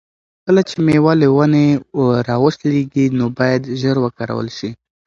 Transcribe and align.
کله 0.45 0.61
چې 0.69 0.75
مېوه 0.85 1.13
له 1.21 1.27
ونې 1.35 1.67
را 2.27 2.35
وشلیږي 2.43 3.05
نو 3.17 3.25
باید 3.39 3.61
ژر 3.79 3.95
وکارول 4.01 4.47
شي. 4.57 4.69